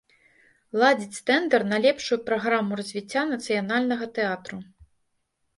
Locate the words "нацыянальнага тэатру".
3.35-4.57